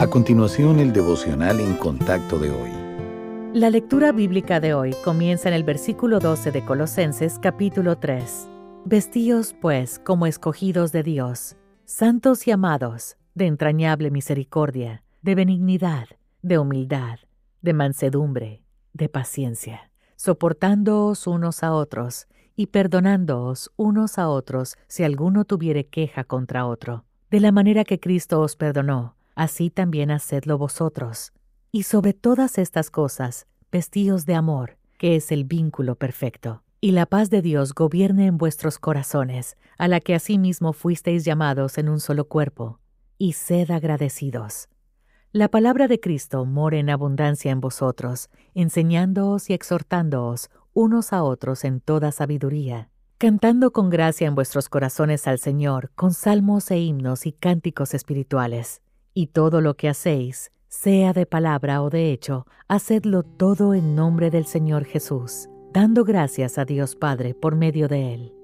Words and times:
A 0.00 0.06
continuación, 0.06 0.80
el 0.80 0.94
devocional 0.94 1.60
en 1.60 1.74
contacto 1.74 2.38
de 2.38 2.50
hoy. 2.50 2.70
La 3.52 3.68
lectura 3.68 4.12
bíblica 4.12 4.58
de 4.58 4.72
hoy 4.72 4.94
comienza 5.04 5.50
en 5.50 5.54
el 5.54 5.62
versículo 5.62 6.20
12 6.20 6.52
de 6.52 6.64
Colosenses 6.64 7.38
capítulo 7.38 7.98
3. 7.98 8.48
Vestíos, 8.86 9.54
pues, 9.60 9.98
como 9.98 10.24
escogidos 10.24 10.92
de 10.92 11.02
Dios, 11.02 11.58
santos 11.84 12.48
y 12.48 12.50
amados, 12.50 13.18
de 13.34 13.44
entrañable 13.44 14.10
misericordia, 14.10 15.02
de 15.20 15.34
benignidad, 15.34 16.08
de 16.40 16.56
humildad, 16.56 17.18
de 17.60 17.74
mansedumbre, 17.74 18.62
de 18.94 19.10
paciencia, 19.10 19.90
soportándoos 20.16 21.26
unos 21.26 21.62
a 21.62 21.74
otros 21.74 22.26
y 22.56 22.68
perdonándoos 22.68 23.70
unos 23.76 24.18
a 24.18 24.30
otros 24.30 24.78
si 24.86 25.04
alguno 25.04 25.44
tuviere 25.44 25.88
queja 25.88 26.24
contra 26.24 26.64
otro, 26.64 27.04
de 27.30 27.40
la 27.40 27.52
manera 27.52 27.84
que 27.84 28.00
Cristo 28.00 28.40
os 28.40 28.56
perdonó 28.56 29.19
así 29.40 29.70
también 29.70 30.10
hacedlo 30.10 30.58
vosotros. 30.58 31.32
Y 31.72 31.84
sobre 31.84 32.12
todas 32.12 32.58
estas 32.58 32.90
cosas, 32.90 33.46
vestíos 33.72 34.26
de 34.26 34.34
amor, 34.34 34.76
que 34.98 35.16
es 35.16 35.32
el 35.32 35.44
vínculo 35.44 35.94
perfecto. 35.94 36.62
Y 36.78 36.90
la 36.90 37.06
paz 37.06 37.30
de 37.30 37.40
Dios 37.40 37.72
gobierne 37.72 38.26
en 38.26 38.36
vuestros 38.36 38.78
corazones, 38.78 39.56
a 39.78 39.88
la 39.88 40.00
que 40.00 40.14
asimismo 40.14 40.74
fuisteis 40.74 41.24
llamados 41.24 41.78
en 41.78 41.88
un 41.88 42.00
solo 42.00 42.26
cuerpo, 42.26 42.80
y 43.16 43.32
sed 43.32 43.70
agradecidos. 43.70 44.68
La 45.32 45.48
palabra 45.48 45.88
de 45.88 46.00
Cristo 46.00 46.44
more 46.44 46.78
en 46.78 46.90
abundancia 46.90 47.50
en 47.50 47.62
vosotros, 47.62 48.28
enseñándoos 48.52 49.48
y 49.48 49.54
exhortándoos 49.54 50.50
unos 50.74 51.14
a 51.14 51.22
otros 51.22 51.64
en 51.64 51.80
toda 51.80 52.12
sabiduría, 52.12 52.90
cantando 53.16 53.72
con 53.72 53.88
gracia 53.88 54.26
en 54.26 54.34
vuestros 54.34 54.68
corazones 54.68 55.26
al 55.26 55.38
Señor, 55.38 55.92
con 55.94 56.12
salmos 56.12 56.70
e 56.70 56.78
himnos 56.78 57.24
y 57.24 57.32
cánticos 57.32 57.94
espirituales 57.94 58.82
y 59.14 59.28
todo 59.28 59.60
lo 59.60 59.76
que 59.76 59.88
hacéis, 59.88 60.52
sea 60.68 61.12
de 61.12 61.26
palabra 61.26 61.82
o 61.82 61.90
de 61.90 62.12
hecho, 62.12 62.46
hacedlo 62.68 63.22
todo 63.22 63.74
en 63.74 63.94
nombre 63.94 64.30
del 64.30 64.46
Señor 64.46 64.84
Jesús, 64.84 65.48
dando 65.72 66.04
gracias 66.04 66.58
a 66.58 66.64
Dios 66.64 66.96
Padre 66.96 67.34
por 67.34 67.56
medio 67.56 67.88
de 67.88 68.14
Él. 68.14 68.34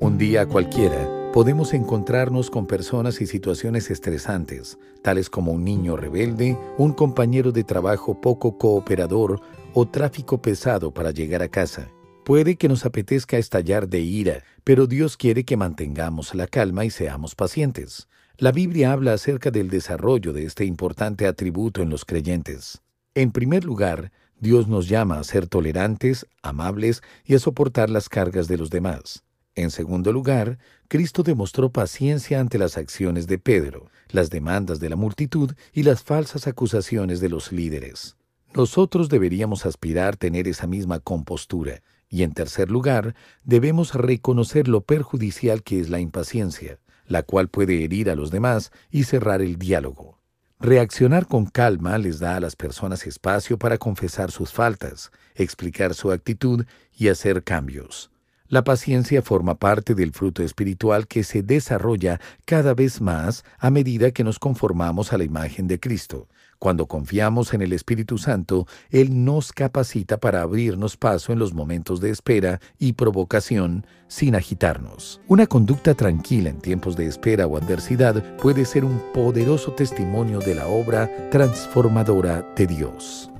Un 0.00 0.18
día 0.18 0.46
cualquiera 0.46 1.30
podemos 1.32 1.74
encontrarnos 1.74 2.48
con 2.48 2.66
personas 2.66 3.20
y 3.20 3.26
situaciones 3.26 3.90
estresantes, 3.90 4.78
tales 5.02 5.28
como 5.28 5.50
un 5.50 5.64
niño 5.64 5.96
rebelde, 5.96 6.56
un 6.78 6.92
compañero 6.92 7.50
de 7.50 7.64
trabajo 7.64 8.20
poco 8.20 8.56
cooperador 8.56 9.40
o 9.72 9.86
tráfico 9.86 10.40
pesado 10.40 10.92
para 10.92 11.10
llegar 11.10 11.42
a 11.42 11.48
casa. 11.48 11.88
Puede 12.24 12.56
que 12.56 12.68
nos 12.68 12.86
apetezca 12.86 13.36
estallar 13.36 13.88
de 13.88 13.98
ira, 13.98 14.44
pero 14.62 14.86
Dios 14.86 15.16
quiere 15.16 15.44
que 15.44 15.56
mantengamos 15.56 16.34
la 16.34 16.46
calma 16.46 16.84
y 16.84 16.90
seamos 16.90 17.34
pacientes. 17.34 18.08
La 18.36 18.50
Biblia 18.50 18.90
habla 18.90 19.12
acerca 19.12 19.52
del 19.52 19.70
desarrollo 19.70 20.32
de 20.32 20.44
este 20.44 20.64
importante 20.64 21.28
atributo 21.28 21.82
en 21.82 21.88
los 21.88 22.04
creyentes. 22.04 22.82
En 23.14 23.30
primer 23.30 23.64
lugar, 23.64 24.10
Dios 24.40 24.66
nos 24.66 24.88
llama 24.88 25.20
a 25.20 25.24
ser 25.24 25.46
tolerantes, 25.46 26.26
amables 26.42 27.00
y 27.24 27.36
a 27.36 27.38
soportar 27.38 27.90
las 27.90 28.08
cargas 28.08 28.48
de 28.48 28.58
los 28.58 28.70
demás. 28.70 29.22
En 29.54 29.70
segundo 29.70 30.12
lugar, 30.12 30.58
Cristo 30.88 31.22
demostró 31.22 31.70
paciencia 31.70 32.40
ante 32.40 32.58
las 32.58 32.76
acciones 32.76 33.28
de 33.28 33.38
Pedro, 33.38 33.88
las 34.08 34.30
demandas 34.30 34.80
de 34.80 34.88
la 34.88 34.96
multitud 34.96 35.52
y 35.72 35.84
las 35.84 36.02
falsas 36.02 36.48
acusaciones 36.48 37.20
de 37.20 37.28
los 37.28 37.52
líderes. 37.52 38.16
Nosotros 38.52 39.08
deberíamos 39.08 39.64
aspirar 39.64 40.14
a 40.14 40.16
tener 40.16 40.48
esa 40.48 40.66
misma 40.66 40.98
compostura. 40.98 41.82
Y 42.08 42.24
en 42.24 42.32
tercer 42.32 42.68
lugar, 42.68 43.14
debemos 43.44 43.94
reconocer 43.94 44.66
lo 44.66 44.80
perjudicial 44.80 45.62
que 45.62 45.78
es 45.78 45.88
la 45.88 46.00
impaciencia 46.00 46.80
la 47.06 47.22
cual 47.22 47.48
puede 47.48 47.84
herir 47.84 48.10
a 48.10 48.14
los 48.14 48.30
demás 48.30 48.72
y 48.90 49.04
cerrar 49.04 49.42
el 49.42 49.56
diálogo. 49.56 50.18
Reaccionar 50.60 51.26
con 51.26 51.46
calma 51.46 51.98
les 51.98 52.20
da 52.20 52.36
a 52.36 52.40
las 52.40 52.56
personas 52.56 53.06
espacio 53.06 53.58
para 53.58 53.76
confesar 53.76 54.30
sus 54.30 54.52
faltas, 54.52 55.10
explicar 55.34 55.94
su 55.94 56.12
actitud 56.12 56.64
y 56.96 57.08
hacer 57.08 57.42
cambios. 57.42 58.10
La 58.48 58.62
paciencia 58.62 59.22
forma 59.22 59.54
parte 59.54 59.94
del 59.94 60.12
fruto 60.12 60.42
espiritual 60.42 61.06
que 61.06 61.24
se 61.24 61.42
desarrolla 61.42 62.20
cada 62.44 62.74
vez 62.74 63.00
más 63.00 63.42
a 63.58 63.70
medida 63.70 64.10
que 64.10 64.22
nos 64.22 64.38
conformamos 64.38 65.14
a 65.14 65.18
la 65.18 65.24
imagen 65.24 65.66
de 65.66 65.80
Cristo. 65.80 66.28
Cuando 66.58 66.86
confiamos 66.86 67.54
en 67.54 67.62
el 67.62 67.72
Espíritu 67.72 68.18
Santo, 68.18 68.66
Él 68.90 69.24
nos 69.24 69.52
capacita 69.52 70.18
para 70.18 70.42
abrirnos 70.42 70.98
paso 70.98 71.32
en 71.32 71.38
los 71.38 71.54
momentos 71.54 72.00
de 72.00 72.10
espera 72.10 72.60
y 72.78 72.92
provocación 72.92 73.86
sin 74.08 74.34
agitarnos. 74.34 75.22
Una 75.26 75.46
conducta 75.46 75.94
tranquila 75.94 76.50
en 76.50 76.60
tiempos 76.60 76.96
de 76.96 77.06
espera 77.06 77.46
o 77.46 77.56
adversidad 77.56 78.36
puede 78.36 78.66
ser 78.66 78.84
un 78.84 79.00
poderoso 79.14 79.72
testimonio 79.72 80.38
de 80.40 80.54
la 80.54 80.66
obra 80.66 81.10
transformadora 81.30 82.42
de 82.56 82.66
Dios. 82.66 83.30